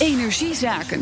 [0.00, 1.00] Energiezaken.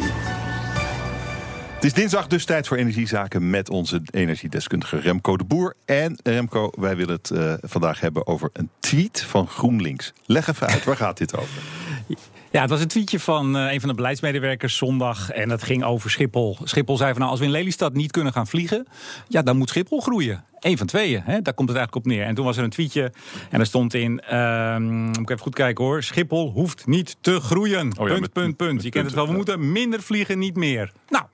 [1.75, 5.75] Het is dinsdag dus tijd voor energiezaken met onze energiedeskundige Remco de Boer.
[5.85, 10.13] En Remco, wij willen het uh, vandaag hebben over een tweet van GroenLinks.
[10.27, 11.63] Leg even uit, waar gaat dit over?
[12.51, 15.31] Ja, het was een tweetje van uh, een van de beleidsmedewerkers zondag.
[15.31, 16.57] En dat ging over Schiphol.
[16.65, 18.87] Schiphol zei van nou, als we in Lelystad niet kunnen gaan vliegen,
[19.29, 20.45] ja, dan moet Schiphol groeien.
[20.59, 21.43] Eén van tweeën, hè?
[21.43, 22.25] daar komt het eigenlijk op neer.
[22.25, 23.13] En toen was er een tweetje
[23.51, 27.41] en er stond in, uh, moet ik even goed kijken hoor, Schiphol hoeft niet te
[27.41, 27.99] groeien.
[27.99, 28.83] Oh ja, punt, met, punt, punt.
[28.83, 30.93] Je kent het wel, we moeten minder vliegen, niet meer.
[31.09, 31.25] Nou,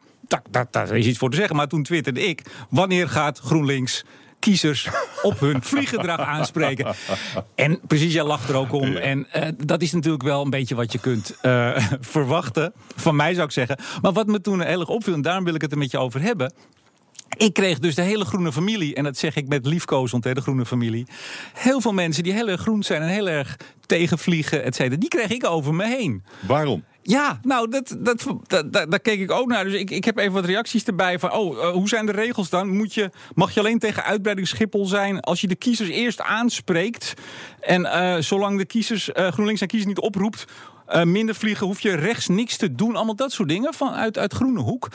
[0.71, 1.57] daar is iets voor te zeggen.
[1.57, 4.05] Maar toen twitterde ik, wanneer gaat GroenLinks
[4.45, 4.89] kiezers
[5.23, 6.95] op hun vlieggedrag aanspreken.
[7.55, 8.97] En precies, jij lacht er ook om.
[8.97, 11.77] En uh, dat is natuurlijk wel een beetje wat je kunt uh,
[12.15, 12.73] verwachten.
[12.97, 13.79] Van mij zou ik zeggen.
[14.03, 16.21] Maar wat me toen heel erg opviel, en daarom wil ik het een beetje over
[16.21, 16.53] hebben.
[17.37, 20.67] Ik kreeg dus de hele groene familie, en dat zeg ik met liefkozend, de groene
[20.67, 21.07] familie.
[21.55, 25.09] Heel veel mensen die heel erg groen zijn en heel erg tegenvliegen, et cetera, die
[25.09, 26.25] kreeg ik over me heen.
[26.47, 26.85] Waarom?
[27.07, 29.65] Ja, nou, dat, dat, dat, daar keek ik ook naar.
[29.65, 31.33] Dus ik, ik heb even wat reacties erbij van...
[31.33, 32.69] oh, uh, hoe zijn de regels dan?
[32.69, 35.21] Moet je, mag je alleen tegen uitbreiding Schiphol zijn...
[35.21, 37.15] als je de kiezers eerst aanspreekt...
[37.61, 40.45] en uh, zolang de kiezers, uh, GroenLinks en kiezers niet oproept...
[41.05, 42.97] Minder vliegen, hoef je rechts niks te doen.
[42.97, 44.89] Allemaal dat soort dingen vanuit uit Groene Hoek.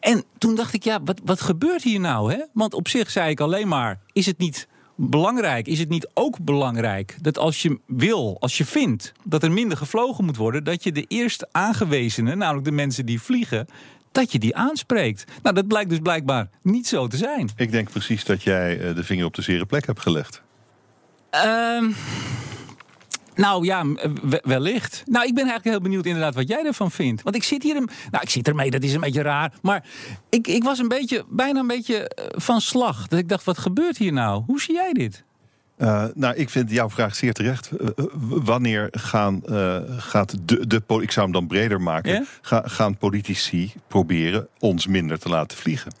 [0.00, 2.32] En toen dacht ik, ja, wat, wat gebeurt hier nou?
[2.32, 2.38] Hè?
[2.52, 5.66] Want op zich zei ik alleen maar, is het niet belangrijk?
[5.66, 9.76] Is het niet ook belangrijk dat als je wil, als je vindt dat er minder
[9.76, 13.66] gevlogen moet worden, dat je de eerst aangewezenen, namelijk de mensen die vliegen,
[14.12, 15.24] dat je die aanspreekt.
[15.42, 17.50] Nou, dat blijkt dus blijkbaar niet zo te zijn.
[17.56, 20.42] Ik denk precies dat jij eh, de vinger op de zere plek hebt gelegd.
[21.30, 21.90] Ehm.
[23.34, 23.84] Nou ja,
[24.42, 25.02] wellicht.
[25.06, 27.22] Nou, ik ben eigenlijk heel benieuwd inderdaad wat jij ervan vindt.
[27.22, 27.74] Want ik zit hier...
[27.74, 29.52] Nou, ik zit ermee, dat is een beetje raar.
[29.62, 29.84] Maar
[30.28, 33.08] ik, ik was een beetje, bijna een beetje eh, van slag.
[33.08, 34.42] Dat ik dacht, wat gebeurt hier nou?
[34.46, 35.24] Hoe zie jij dit?
[35.78, 37.70] Uh, nou, ik vind jouw vraag zeer terecht.
[37.80, 37.88] Uh,
[38.20, 42.24] wanneer gaan, uh, gaat de, de, ik zou hem dan breder maken, yeah?
[42.40, 45.92] ga, gaan politici proberen ons minder te laten vliegen?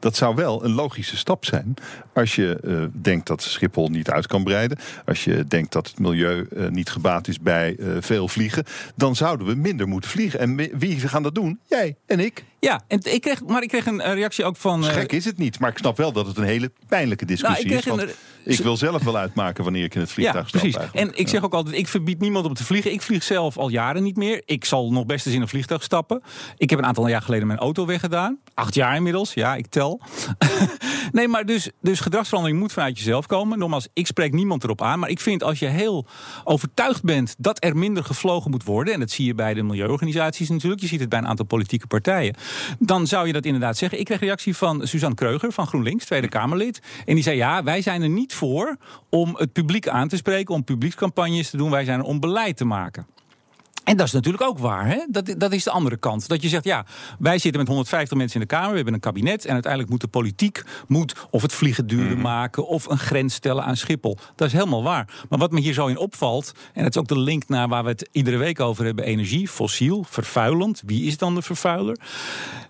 [0.00, 1.74] Dat zou wel een logische stap zijn
[2.12, 6.48] als je denkt dat Schiphol niet uit kan breiden, als je denkt dat het milieu
[6.70, 10.40] niet gebaat is bij veel vliegen, dan zouden we minder moeten vliegen.
[10.40, 11.60] En wie gaan dat doen?
[11.66, 12.44] Jij en ik.
[12.60, 14.84] Ja, en ik kreeg, maar ik kreeg een reactie ook van.
[14.84, 17.78] Gek is het niet, maar ik snap wel dat het een hele pijnlijke discussie nou,
[17.78, 17.88] ik is.
[17.88, 18.10] Want een,
[18.44, 20.76] ik wil zelf wel uitmaken wanneer ik in het vliegtuig ja, precies.
[20.92, 22.92] En ik zeg ook altijd, ik verbied niemand om te vliegen.
[22.92, 24.42] Ik vlieg zelf al jaren niet meer.
[24.44, 26.22] Ik zal nog best eens in een vliegtuig stappen.
[26.56, 28.38] Ik heb een aantal jaar geleden mijn auto weggedaan.
[28.54, 30.00] Acht jaar inmiddels, ja, ik tel.
[31.12, 33.58] nee, maar dus, dus gedragsverandering moet vanuit jezelf komen.
[33.58, 34.98] Nogmaals, ik spreek niemand erop aan.
[34.98, 36.06] Maar ik vind als je heel
[36.44, 38.94] overtuigd bent dat er minder gevlogen moet worden...
[38.94, 40.80] en dat zie je bij de milieuorganisaties natuurlijk.
[40.80, 42.34] Je ziet het bij een aantal politieke partijen.
[42.78, 43.98] Dan zou je dat inderdaad zeggen.
[43.98, 46.80] Ik kreeg reactie van Suzanne Kreuger van GroenLinks, Tweede Kamerlid.
[47.04, 48.76] En die zei, ja, wij zijn er niet voor
[49.08, 51.70] om het publiek aan te spreken, om publiekscampagnes te doen.
[51.70, 53.06] Wij zijn er om beleid te maken.
[53.90, 54.86] En dat is natuurlijk ook waar.
[54.86, 54.98] Hè?
[55.08, 56.28] Dat, dat is de andere kant.
[56.28, 56.84] Dat je zegt, ja,
[57.18, 58.70] wij zitten met 150 mensen in de Kamer.
[58.70, 59.44] We hebben een kabinet.
[59.44, 62.20] En uiteindelijk moet de politiek moet of het vliegen duurder mhm.
[62.20, 62.66] maken...
[62.66, 64.18] of een grens stellen aan Schiphol.
[64.34, 65.24] Dat is helemaal waar.
[65.28, 66.52] Maar wat me hier zo in opvalt...
[66.72, 69.04] en dat is ook de link naar waar we het iedere week over hebben...
[69.04, 70.82] energie, fossiel, vervuilend.
[70.86, 71.98] Wie is dan de vervuiler?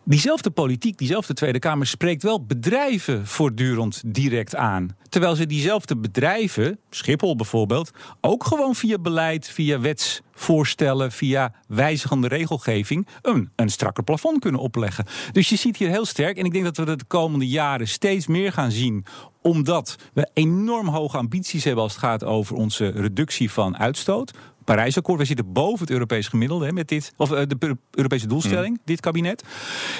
[0.04, 1.86] Diezelfde politiek, diezelfde Tweede Kamer...
[1.86, 4.96] spreekt wel bedrijven voortdurend direct aan.
[5.08, 7.90] Terwijl ze diezelfde bedrijven, Schiphol bijvoorbeeld...
[8.20, 14.60] ook gewoon via beleid, via wets voorstellen via wijzigende regelgeving een, een strakker plafond kunnen
[14.60, 15.04] opleggen.
[15.32, 18.26] Dus je ziet hier heel sterk, en ik denk dat we de komende jaren steeds
[18.26, 19.04] meer gaan zien
[19.42, 24.32] omdat we enorm hoge ambities hebben als het gaat over onze reductie van uitstoot.
[24.64, 28.76] Parijsakkoord, we zitten boven het Europees gemiddelde hè, met dit, of eh, de Europese doelstelling,
[28.76, 28.82] mm.
[28.84, 29.44] dit kabinet.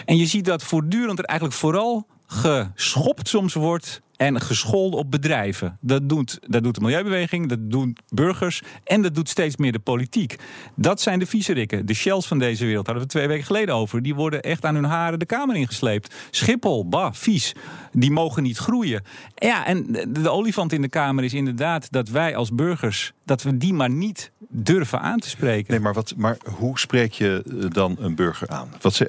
[0.04, 5.78] En je ziet dat voortdurend er eigenlijk vooral geschopt soms wordt en gescholden op bedrijven.
[5.80, 9.78] Dat doet, dat doet de milieubeweging, dat doen burgers en dat doet steeds meer de
[9.78, 10.36] politiek.
[10.74, 12.86] Dat zijn de viezerikken, de shells van deze wereld.
[12.86, 14.02] Hadden we twee weken geleden over.
[14.02, 16.14] Die worden echt aan hun haren de Kamer ingesleept.
[16.30, 17.54] Schiphol, bah, vies.
[17.92, 19.02] Die mogen niet groeien.
[19.34, 23.12] Ja, en de, olifant in de Kamer is inderdaad dat wij als burgers...
[23.24, 25.72] dat we die maar niet durven aan te spreken.
[25.72, 28.68] Nee, maar, wat, maar hoe spreek je dan een burger aan?
[28.80, 29.04] Wat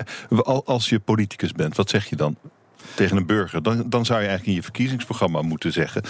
[0.65, 2.35] als je politicus bent, wat zeg je dan?
[2.95, 6.03] Tegen een burger, dan, dan zou je eigenlijk in je verkiezingsprogramma moeten zeggen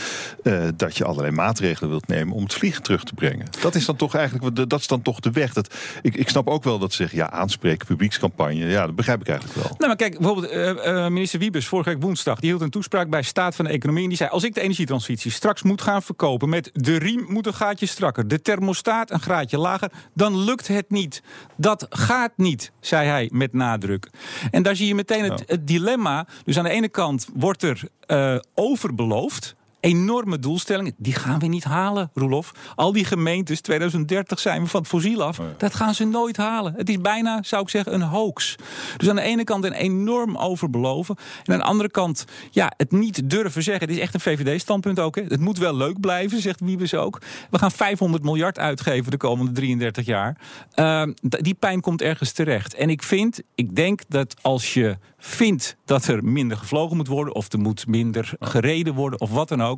[0.43, 3.47] uh, dat je allerlei maatregelen wilt nemen om het vliegen terug te brengen.
[3.61, 5.53] Dat is dan toch eigenlijk dat is dan toch de weg.
[5.53, 9.21] Dat, ik, ik snap ook wel dat ze zeggen, ja, aanspreken, publiekscampagne, ja, dat begrijp
[9.21, 9.75] ik eigenlijk wel.
[9.77, 13.21] Nou, maar kijk, bijvoorbeeld uh, minister Wiebes vorige week woensdag, die hield een toespraak bij
[13.21, 16.49] Staat van de Economie en die zei, als ik de energietransitie straks moet gaan verkopen
[16.49, 20.89] met de riem moet een gaatje strakker, de thermostaat een graadje lager, dan lukt het
[20.89, 21.23] niet.
[21.57, 24.09] Dat gaat niet, zei hij met nadruk.
[24.51, 26.27] En daar zie je meteen het, het dilemma.
[26.43, 29.55] Dus aan de ene kant wordt er uh, overbeloofd.
[29.81, 30.93] Enorme doelstellingen.
[30.97, 32.51] Die gaan we niet halen, Roelof.
[32.75, 35.39] Al die gemeentes, 2030 zijn we van het fossiel af.
[35.57, 36.73] Dat gaan ze nooit halen.
[36.77, 38.55] Het is bijna, zou ik zeggen, een hoax.
[38.97, 41.15] Dus aan de ene kant een enorm overbeloven.
[41.43, 43.87] En aan de andere kant, ja, het niet durven zeggen.
[43.87, 45.15] Het is echt een VVD-standpunt ook.
[45.15, 45.21] Hè.
[45.27, 47.21] Het moet wel leuk blijven, zegt Wiebes ook.
[47.49, 50.37] We gaan 500 miljard uitgeven de komende 33 jaar.
[50.75, 52.73] Uh, die pijn komt ergens terecht.
[52.73, 57.35] En ik vind, ik denk dat als je vindt dat er minder gevlogen moet worden,
[57.35, 59.70] of er moet minder gereden worden, of wat dan ook,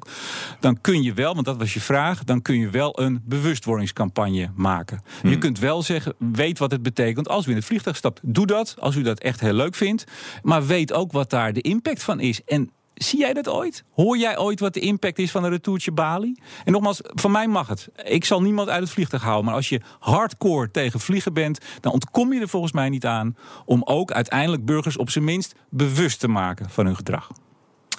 [0.59, 4.51] dan kun je wel, want dat was je vraag, dan kun je wel een bewustwordingscampagne
[4.55, 5.01] maken.
[5.21, 5.39] Je hmm.
[5.39, 8.19] kunt wel zeggen, weet wat het betekent als u in het vliegtuig stapt.
[8.23, 10.03] Doe dat als u dat echt heel leuk vindt,
[10.41, 12.43] maar weet ook wat daar de impact van is.
[12.45, 13.83] En Zie jij dat ooit?
[13.93, 16.35] Hoor jij ooit wat de impact is van een retourtje Bali?
[16.65, 17.89] En nogmaals, van mij mag het.
[18.03, 19.45] Ik zal niemand uit het vliegtuig houden.
[19.45, 23.35] Maar als je hardcore tegen vliegen bent, dan ontkom je er volgens mij niet aan
[23.65, 27.29] om ook uiteindelijk burgers op zijn minst bewust te maken van hun gedrag.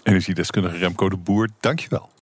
[0.04, 2.08] Energiedeskundige Remco de Boer, dankjewel.